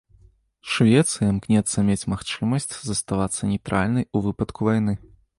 [0.75, 4.93] Швецыя імкнецца мець магчымасць заставацца нейтральнай ў выпадку вайны.